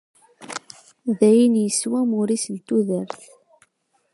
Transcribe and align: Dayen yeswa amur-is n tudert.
Dayen 1.19 1.55
yeswa 1.63 1.97
amur-is 2.03 2.45
n 2.55 2.57
tudert. 2.65 3.19